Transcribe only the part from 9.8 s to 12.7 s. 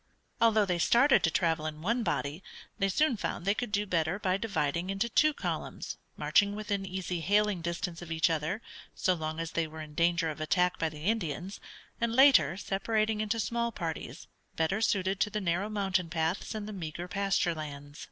in danger of attack by the Indians, and later